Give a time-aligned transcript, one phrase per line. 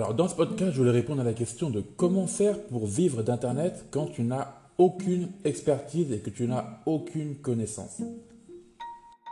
[0.00, 3.22] Alors, dans ce podcast, je voulais répondre à la question de comment faire pour vivre
[3.22, 8.00] d'Internet quand tu n'as aucune expertise et que tu n'as aucune connaissance.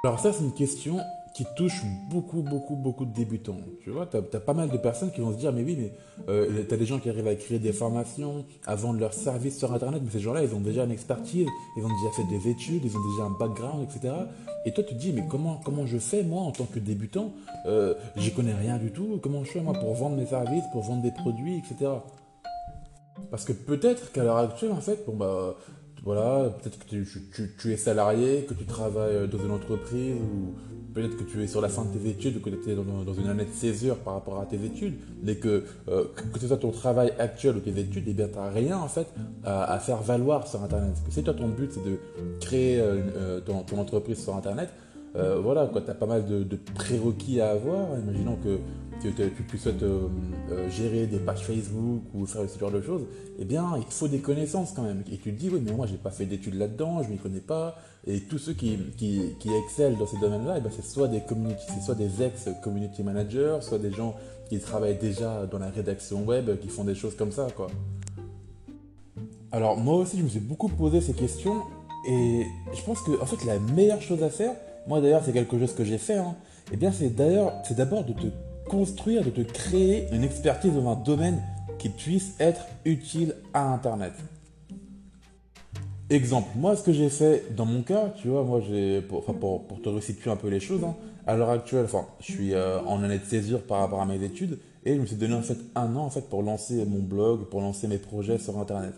[0.04, 0.98] Alors ça, c'est une question
[1.38, 3.58] qui touche beaucoup, beaucoup, beaucoup de débutants.
[3.84, 5.92] Tu vois, tu as, pas mal de personnes qui vont se dire, mais oui, mais
[6.28, 9.56] euh, tu as des gens qui arrivent à créer des formations, à vendre leurs services
[9.56, 11.46] sur Internet, mais ces gens-là, ils ont déjà une expertise,
[11.76, 14.12] ils ont déjà fait des études, ils ont déjà un background, etc.
[14.66, 17.30] Et toi, tu te dis, mais comment, comment je fais, moi, en tant que débutant?
[17.66, 19.20] Euh, J'y connais rien du tout.
[19.22, 21.92] Comment je fais, moi, pour vendre mes services, pour vendre des produits, etc.
[23.30, 25.54] Parce que peut-être qu'à l'heure actuelle, en fait, bon, bah,
[26.04, 26.96] voilà, peut-être que
[27.60, 30.54] tu, es salarié, que tu travailles dans une entreprise ou
[30.94, 33.14] peut-être que tu es sur la fin de tes études ou que tu es dans,
[33.14, 36.56] une année de césure par rapport à tes études, mais que, euh, que ce soit
[36.56, 39.06] ton travail actuel ou tes études, eh bien, tu n'as rien en fait
[39.44, 40.90] à, faire valoir sur Internet.
[40.92, 41.98] Parce que si toi, ton but, c'est de
[42.40, 44.70] créer euh, euh, ton, entreprise sur Internet,
[45.42, 47.98] voilà, tu as pas mal de, prérequis à avoir.
[47.98, 48.58] Imaginons que
[49.00, 49.84] tu, tu, souhaites
[50.70, 53.02] gérer des pages Facebook ou faire ce genre de choses,
[53.38, 55.02] eh bien, il faut des connaissances quand même.
[55.12, 57.40] Et tu te dis, oui, mais moi, j'ai pas fait d'études là-dedans, je m'y connais
[57.40, 57.76] pas.
[58.06, 59.34] Et tous ceux qui, qui,
[59.64, 63.78] excellent dans ces domaines-là, eh ben, c'est soit des community, soit des ex-community managers, soit
[63.78, 64.16] des gens
[64.48, 67.68] qui travaillent déjà dans la rédaction web, qui font des choses comme ça, quoi.
[69.52, 71.62] Alors, moi aussi, je me suis beaucoup posé ces questions.
[72.06, 74.54] Et je pense que, en fait, la meilleure chose à faire,
[74.88, 76.34] moi d'ailleurs, c'est quelque chose que j'ai fait, hein,
[76.72, 78.26] eh bien, c'est d'ailleurs, c'est d'abord de te
[78.68, 81.42] construire, de te créer une expertise dans un domaine
[81.78, 84.12] qui puisse être utile à Internet.
[86.10, 89.82] Exemple, moi ce que j'ai fait dans mon cas, tu vois, moi j'ai, pour, pour,
[89.82, 91.86] te resituer un peu les choses, hein, à l'heure actuelle,
[92.20, 95.04] je suis euh, en année de césure par rapport à mes études et je me
[95.04, 97.98] suis donné en fait un an en fait pour lancer mon blog, pour lancer mes
[97.98, 98.94] projets sur Internet.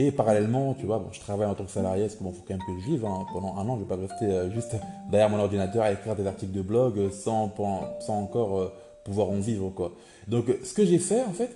[0.00, 2.54] Et parallèlement, tu vois, bon, je travaille en tant que salarié, parce qu'il faut quand
[2.54, 3.04] même que je vive.
[3.04, 3.26] Hein.
[3.32, 4.76] Pendant un an, je ne vais pas rester euh, juste
[5.10, 7.52] derrière mon ordinateur à écrire des articles de blog sans,
[7.98, 8.72] sans encore euh,
[9.04, 9.90] pouvoir en vivre, quoi.
[10.28, 11.50] Donc, ce que j'ai fait, en fait,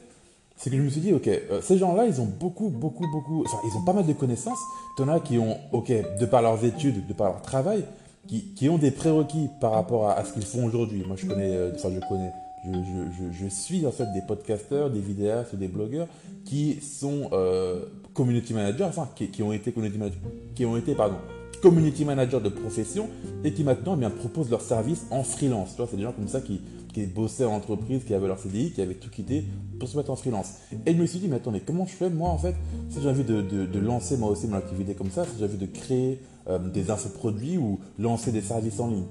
[0.56, 3.44] c'est que je me suis dit, ok, euh, ces gens-là, ils ont beaucoup, beaucoup, beaucoup,
[3.44, 4.58] enfin, ils ont pas mal de connaissances.
[4.96, 7.84] Tu en as qui ont, ok, de par leurs études, de par leur travail,
[8.26, 11.04] qui, qui ont des prérequis par rapport à, ce qu'ils font aujourd'hui.
[11.06, 12.30] Moi, je connais, euh, enfin, je connais,
[12.64, 16.06] je, je, je, suis en fait des podcasteurs, des vidéastes, des blogueurs
[16.44, 20.18] qui sont euh, community managers, enfin, qui, qui, ont été community managers,
[20.54, 21.16] qui ont été, pardon,
[21.60, 23.08] community managers de profession
[23.44, 25.70] et qui maintenant, eh bien, proposent leurs services en freelance.
[25.70, 26.60] Tu vois, c'est des gens comme ça qui,
[26.92, 29.44] qui bossaient en entreprise, qui avaient leur CDI, qui avaient tout quitté
[29.78, 30.54] pour se mettre en freelance.
[30.86, 32.54] Et je me suis dit, mais attends, mais comment je fais moi en fait
[32.90, 35.58] Si j'ai envie de, de, lancer moi aussi mon activité comme ça, si j'ai envie
[35.58, 39.06] de créer euh, des infoproduits ou lancer des services en ligne?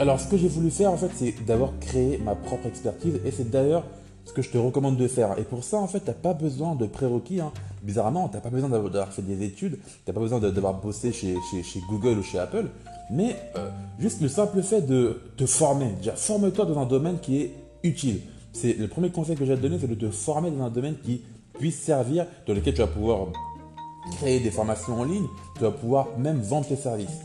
[0.00, 3.30] Alors ce que j'ai voulu faire en fait, c'est d'abord créer ma propre expertise et
[3.30, 3.84] c'est d'ailleurs
[4.24, 5.38] ce que je te recommande de faire.
[5.38, 7.40] Et pour ça, en fait, tu n'as pas besoin de prérequis.
[7.40, 7.52] Hein.
[7.82, 11.12] Bizarrement, tu n'as pas besoin d'avoir fait des études, tu n'as pas besoin d'avoir bossé
[11.12, 12.70] chez, chez, chez, Google ou chez Apple.
[13.10, 15.92] Mais euh, juste le simple fait de te former.
[15.98, 18.22] Déjà, forme-toi dans un domaine qui est utile.
[18.52, 20.70] C'est le premier conseil que j'ai à te donner, c'est de te former dans un
[20.70, 21.22] domaine qui
[21.52, 23.28] puisse servir, dans lequel tu vas pouvoir
[24.12, 27.20] créer des formations en ligne, tu vas pouvoir même vendre tes services.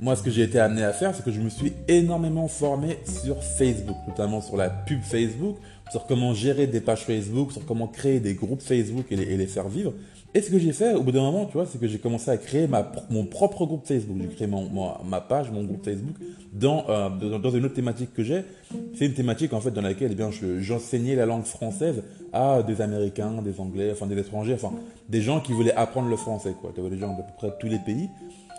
[0.00, 2.98] Moi, ce que j'ai été amené à faire, c'est que je me suis énormément formé
[3.04, 5.56] sur Facebook, notamment sur la pub Facebook,
[5.90, 9.68] sur comment gérer des pages Facebook, sur comment créer des groupes Facebook et les, faire
[9.68, 9.92] vivre.
[10.34, 12.30] Et ce que j'ai fait au bout d'un moment, tu vois, c'est que j'ai commencé
[12.30, 12.68] à créer
[13.10, 14.18] mon propre groupe Facebook.
[14.20, 14.70] J'ai créé mon,
[15.04, 16.14] ma page, mon groupe Facebook
[16.52, 18.44] dans, euh, dans, une autre thématique que j'ai.
[18.94, 22.80] C'est une thématique en fait dans laquelle eh bien, j'enseignais la langue française à des
[22.82, 24.72] Américains, des Anglais, enfin des étrangers, enfin
[25.08, 26.54] des gens qui voulaient apprendre le français.
[26.74, 28.08] Tu avais des gens de peu près tous les pays.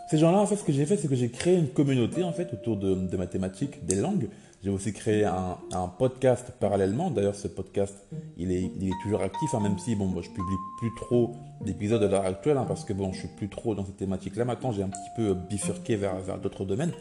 [0.09, 2.31] Ces gens-là, en fait, ce que j'ai fait, c'est que j'ai créé une communauté, en
[2.31, 4.28] fait, autour de, mathématiques, des langues.
[4.64, 7.12] J'ai aussi créé un, podcast parallèlement.
[7.12, 7.96] D'ailleurs, ce podcast,
[8.36, 11.36] il est, il est toujours actif, hein, même si, bon, moi, je publie plus trop
[11.64, 14.46] d'épisodes à l'heure actuelle, hein, parce que, bon, je suis plus trop dans cette thématique-là.
[14.46, 16.91] Maintenant, j'ai un petit peu bifurqué vers, vers d'autres domaines.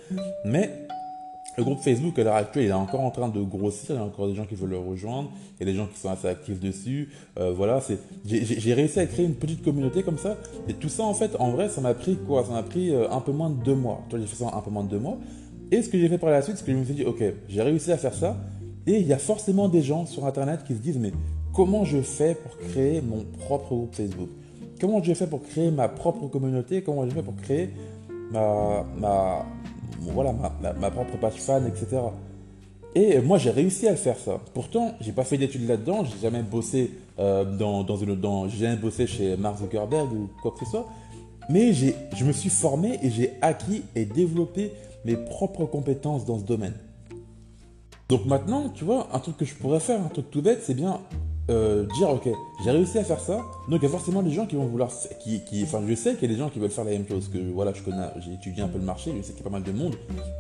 [0.44, 0.86] Mais
[1.58, 3.96] le groupe Facebook, à l'heure actuelle, il est encore en train de grossir.
[3.96, 5.32] Il y a encore des gens qui veulent le rejoindre.
[5.58, 7.08] Il y a des gens qui sont assez actifs dessus.
[7.36, 10.36] Euh, voilà, c'est, j'ai réussi à créer une petite communauté comme ça.
[10.68, 12.44] Et tout ça, en fait, en vrai, ça m'a pris quoi?
[12.44, 14.04] Ça m'a pris euh, un peu moins de deux mois.
[14.08, 15.18] Toi, j'ai fait ça un peu moins de deux mois.
[15.72, 17.24] Et ce que j'ai fait par la suite, c'est que je me suis dit, ok,
[17.48, 18.36] j'ai réussi à faire ça.
[18.86, 21.12] Et il y a forcément des gens sur Internet qui se disent, mais
[21.52, 24.28] comment je fais pour créer mon propre groupe Facebook?
[24.80, 26.82] Comment je fais pour créer ma propre communauté?
[26.82, 27.70] Comment je fais pour créer
[28.30, 29.44] ma, ma,
[30.12, 30.34] voilà,
[30.78, 32.00] ma, propre page fan, etc.
[32.94, 34.40] Et moi, j'ai réussi à faire ça.
[34.54, 38.58] Pourtant, j'ai pas fait d'études là-dedans, j'ai jamais bossé euh, dans, dans, une, dans, j'ai
[38.58, 40.86] jamais bossé chez Mark Zuckerberg ou quoi que ce soit.
[41.50, 44.72] Mais je me suis formé et j'ai acquis et développé
[45.04, 46.74] mes propres compétences dans ce domaine.
[48.08, 50.74] Donc maintenant, tu vois, un truc que je pourrais faire, un truc tout bête, c'est
[50.74, 51.00] bien
[51.50, 52.28] euh, dire ok
[52.62, 54.90] j'ai réussi à faire ça donc il y a forcément des gens qui vont vouloir
[55.22, 57.06] qui, qui enfin je sais qu'il y a des gens qui veulent faire la même
[57.06, 59.46] chose que voilà je connais j'ai étudié un peu le marché je sais qu'il y
[59.46, 59.94] a pas mal de monde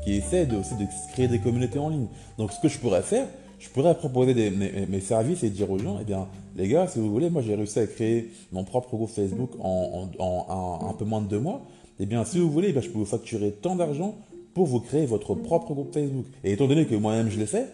[0.04, 3.02] qui essaie de, aussi de créer des communautés en ligne donc ce que je pourrais
[3.02, 3.26] faire
[3.58, 7.10] je pourrais proposer mes, services et dire aux gens, eh bien, les gars, si vous
[7.10, 11.04] voulez, moi j'ai réussi à créer mon propre groupe Facebook en, en, en, un peu
[11.04, 11.62] moins de deux mois.
[11.98, 14.16] Eh bien, si vous voulez, eh je peux vous facturer tant d'argent
[14.54, 16.26] pour vous créer votre propre groupe Facebook.
[16.44, 17.66] Et étant donné que moi-même je l'ai fait,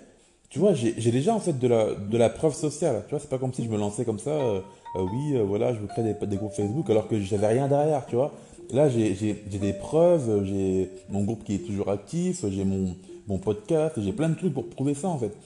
[0.54, 3.02] tu vois, j'ai déjà en fait de la, de la preuve sociale.
[3.08, 4.60] Tu vois, c'est pas comme si je me lançais comme ça, euh,
[4.94, 7.66] euh, oui, euh, voilà, je veux créer des, des, groupes Facebook alors que j'avais rien
[7.66, 8.32] derrière, tu vois.
[8.70, 12.94] Là, j'ai des preuves, j'ai mon groupe qui est toujours actif, j'ai mon,
[13.26, 15.36] mon podcast, j'ai plein de trucs pour prouver ça en fait.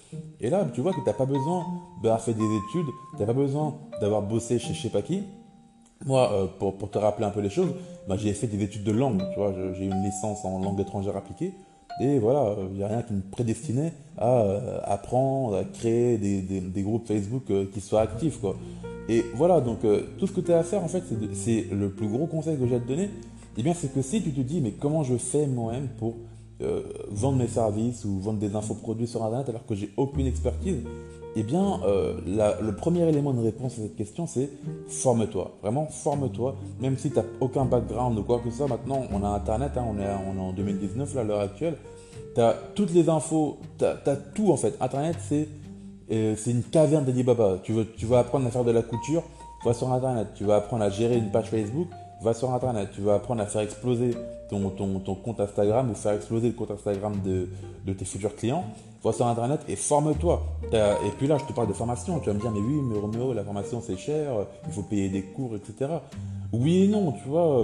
[0.42, 1.64] Et là, tu vois que tu n'as pas besoin
[2.02, 5.22] d'avoir fait des études, tu n'as pas besoin d'avoir bossé chez je sais pas qui.
[6.04, 7.70] Moi, pour, pour, te rappeler un peu les choses,
[8.06, 11.16] bah, j'ai fait des études de langue, tu vois, j'ai une licence en langue étrangère
[11.16, 11.54] appliquée.
[12.00, 16.82] Et voilà, il n'y a rien qui me prédestinait à euh, apprendre, à créer des,
[16.82, 18.38] groupes Facebook euh, qui soient actifs.
[19.08, 19.78] Et voilà, donc
[20.18, 21.02] tout ce que tu as à faire, en fait,
[21.32, 23.10] c'est le plus gros conseil que j'ai à te donner.
[23.56, 26.14] Eh bien, c'est que si tu te dis, mais comment je fais moi-même pour
[26.60, 30.78] euh, vendre mes services ou vendre des infoproduits sur Internet alors que j'ai aucune expertise
[31.36, 32.14] Eh bien, euh,
[32.60, 34.50] le premier élément de réponse à cette question, c'est
[34.88, 35.58] forme-toi.
[35.62, 36.56] Vraiment, forme-toi.
[36.80, 39.72] Même si tu n'as aucun background ou quoi que ce soit, maintenant, on a Internet,
[39.76, 41.76] hein, on, est, en 2019, là, à l'heure actuelle.
[42.34, 44.74] Tu as toutes les infos, tu as, tout en fait.
[44.80, 45.48] Internet, c'est
[46.10, 47.58] euh, une caverne d'Alibaba.
[47.62, 49.22] Tu tu veux apprendre à faire de la couture,
[49.72, 50.28] sur Internet.
[50.34, 51.88] Tu vas apprendre à gérer une page Facebook,
[52.22, 52.90] va sur Internet.
[52.94, 54.14] Tu vas apprendre à faire exploser
[54.48, 54.70] ton,
[55.22, 57.48] compte Instagram ou faire exploser le compte Instagram de,
[57.86, 58.64] de tes futurs clients,
[59.02, 60.42] va sur Internet et forme-toi.
[60.72, 62.18] Et puis là, je te parle de formation.
[62.20, 64.32] Tu vas me dire, mais oui, mais Roméo, la formation c'est cher,
[64.66, 65.90] il faut payer des cours, etc.
[66.52, 67.62] Oui et non, tu vois.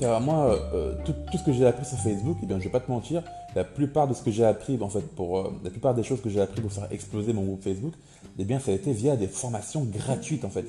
[0.00, 2.80] Moi, euh, tout, tout, ce que j'ai appris sur Facebook, eh bien, je vais pas
[2.80, 3.22] te mentir,
[3.54, 6.20] la plupart de ce que j'ai appris, en fait, pour euh, la plupart des choses
[6.20, 7.94] que j'ai appris pour faire exploser mon groupe Facebook,
[8.38, 10.64] eh bien, ça a été via des formations gratuites, en fait.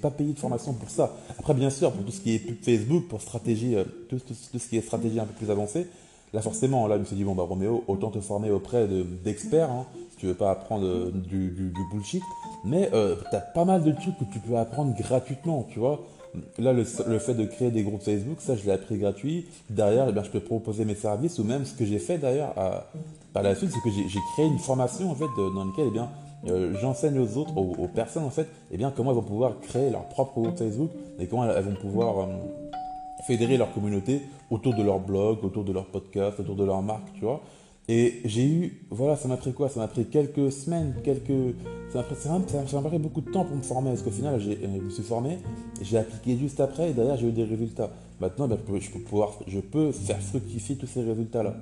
[0.00, 1.16] Pas payé de formation pour ça.
[1.38, 4.34] Après, bien sûr, pour tout ce qui est pub Facebook, pour stratégie, euh, tout, tout,
[4.34, 5.88] ce qui est stratégie un peu plus avancée,
[6.32, 8.86] là, forcément, là, je me suis dit, bon, bah, Roméo, autant te former auprès
[9.24, 12.22] d'experts, hein, si tu veux pas apprendre euh, du, du, bullshit.
[12.64, 16.00] Mais euh, tu as pas mal de trucs que tu peux apprendre gratuitement, tu vois.
[16.58, 19.46] Là, le, fait de créer des groupes Facebook, ça, je l'ai appris gratuit.
[19.70, 22.54] Derrière, eh bien, je peux proposer mes services ou même ce que j'ai fait d'ailleurs
[23.32, 26.72] par la suite, c'est que j'ai créé une formation en fait dans laquelle eh euh,
[26.80, 30.40] j'enseigne aux autres, aux, personnes en fait, eh comment elles vont pouvoir créer leur propre
[30.40, 32.26] groupe Facebook et comment elles, vont pouvoir euh,
[33.26, 37.12] fédérer leur communauté autour de leur blog, autour de leur podcast, autour de leur marque,
[37.14, 37.40] tu vois.
[37.90, 39.70] Et j'ai eu, voilà, ça m'a pris quoi?
[39.70, 41.54] Ça m'a pris quelques semaines, quelques.
[41.90, 44.90] Ça m'a pris, beaucoup de temps pour me former, parce qu'au final, euh, je me
[44.90, 45.38] suis formé,
[45.80, 47.90] j'ai appliqué juste après, et derrière, j'ai eu des résultats.
[48.20, 51.56] Maintenant, ben, je, peux pouvoir, je peux faire fructifier tous ces résultats-là.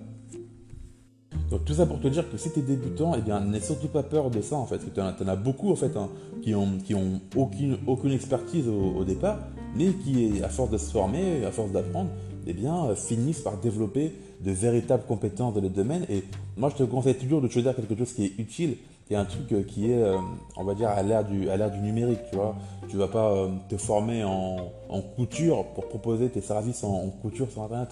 [1.50, 3.86] Donc tout ça pour te dire que si tu es débutant, eh bien n'aie surtout
[3.86, 4.80] pas peur de ça en fait.
[4.92, 6.08] Tu en, as beaucoup en fait hein,
[6.42, 9.38] qui ont, qui ont aucune expertise au, départ,
[9.76, 12.10] mais qui, à force de se former, à force d'apprendre,
[12.46, 16.06] eh bien euh, finissent par développer de véritables compétences dans le domaine.
[16.08, 16.24] Et
[16.56, 18.76] moi je te conseille toujours de choisir quelque chose qui est utile
[19.10, 20.16] et un truc euh, qui est, euh,
[20.56, 22.56] on va dire, à l'ère du, du numérique, tu vois.
[22.88, 24.70] Tu vas pas te former en,
[25.16, 27.88] couture pour proposer tes services en, couture sur Internet.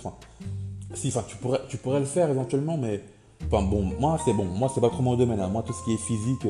[0.94, 3.00] Si, enfin, tu pourrais, tu pourrais le faire éventuellement, mais
[3.46, 5.38] Enfin bon, moi c'est bon, moi c'est pas trop mon domaine.
[5.38, 5.48] Hein.
[5.48, 6.46] Moi tout ce qui est physique,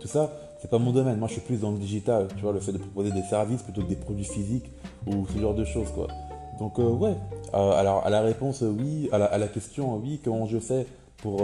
[0.00, 1.18] tout ça, c'est pas mon domaine.
[1.18, 3.62] Moi je suis plus dans le digital, tu vois, le fait de proposer des services
[3.62, 4.72] plutôt que des produits physiques
[5.06, 6.08] ou ce genre de choses quoi.
[6.58, 7.14] Donc euh, ouais.
[7.54, 10.86] Euh, alors à la réponse oui, à la, question oui, comment je fais
[11.18, 11.38] pour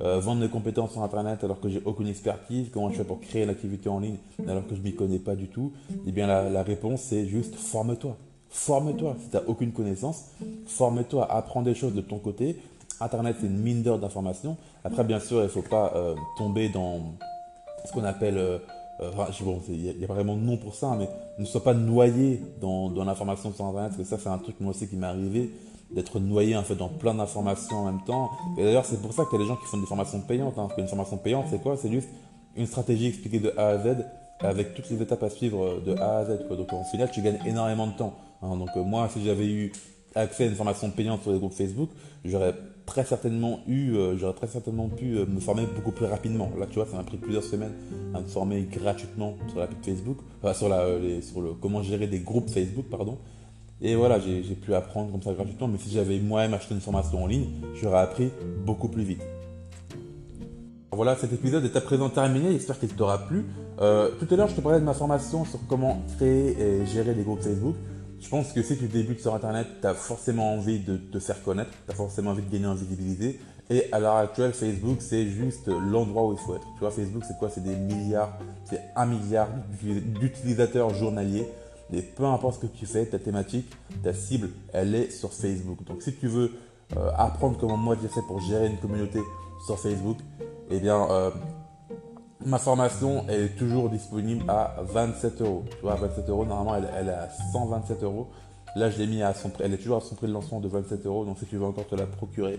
[0.00, 3.44] vendre mes compétences sur internet alors que j'ai aucune expertise, comment je fais pour créer
[3.44, 4.16] une activité en ligne
[4.48, 5.72] alors que je m'y connais pas du tout?
[6.06, 8.16] Eh bien la, réponse c'est juste forme-toi.
[8.48, 9.16] Forme-toi.
[9.22, 10.24] Si tu n'as aucune connaissance,
[10.66, 12.60] forme-toi, apprends des choses de ton côté,
[13.00, 14.56] Internet, c'est une mine d'or d'informations.
[14.84, 17.00] Après, bien sûr, il ne faut pas euh, tomber dans
[17.84, 18.60] ce qu'on appelle.
[19.00, 21.08] Euh, euh, il n'y a, pas vraiment de nom pour ça, mais
[21.38, 24.56] ne sois pas noyé dans, dans l'information sur Internet, parce que ça, c'est un truc
[24.60, 25.50] moi aussi qui m'est arrivé,
[25.90, 28.30] d'être noyé en fait dans plein d'informations en même temps.
[28.56, 30.54] Et d'ailleurs, c'est pour ça qu'il y a des gens qui font des formations payantes.
[30.58, 31.76] Hein, parce qu'une formation payante, c'est quoi?
[31.76, 32.08] C'est juste
[32.56, 34.04] une stratégie expliquée de A à Z
[34.40, 36.48] avec toutes les étapes à suivre de A à Z.
[36.50, 38.14] Donc, en final, tu gagnes énormément de temps.
[38.42, 38.56] Hein.
[38.56, 39.72] donc, moi, si j'avais eu
[40.14, 41.90] accès à une formation payante sur les groupes Facebook,
[42.24, 42.54] j'aurais
[42.86, 46.50] très certainement eu, euh, j'aurais très certainement pu euh, me former beaucoup plus rapidement.
[46.58, 47.72] Là, tu vois, ça m'a pris plusieurs semaines
[48.14, 50.18] à me former gratuitement sur la Facebook,
[50.54, 53.18] sur, la, euh, sur le comment gérer des groupes Facebook, pardon.
[53.80, 57.24] Et voilà, j'ai pu apprendre comme ça gratuitement, mais si j'avais moi-même acheté une formation
[57.24, 58.30] en ligne, j'aurais appris
[58.64, 59.22] beaucoup plus vite.
[60.92, 63.44] Voilà, cet épisode est à présent terminé, j'espère qu'il t'aura plu.
[63.78, 67.22] tout à l'heure, je te parlais de ma formation sur comment créer et gérer des
[67.24, 67.74] groupes Facebook.
[68.22, 71.42] Je pense que si tu débutes sur Internet, tu as forcément envie de te faire
[71.42, 73.40] connaître, tu as forcément envie de gagner en visibilité.
[73.68, 76.66] Et à l'heure actuelle, Facebook, c'est juste l'endroit où il faut être.
[76.74, 77.50] Tu vois, Facebook, c'est quoi?
[77.50, 79.48] C'est des milliards, c'est un milliard
[79.82, 81.48] d'utilisateurs journaliers.
[81.92, 83.70] Et peu importe ce que tu fais, ta thématique,
[84.04, 85.84] ta cible, elle est sur Facebook.
[85.84, 86.52] Donc si tu veux
[86.96, 89.18] euh, apprendre comment moi j'ai fait pour gérer une communauté
[89.66, 90.18] sur Facebook,
[90.70, 91.30] eh bien, euh,
[92.46, 95.64] ma formation est toujours disponible à 27 euros.
[95.70, 98.28] Tu vois, à 27 euros, normalement, elle, elle est à 127 euros.
[98.74, 100.60] Là, je l'ai mis à son prix, elle est toujours à son prix de lancement
[100.60, 101.24] de 27 euros.
[101.24, 102.58] Donc, si tu veux encore te la procurer,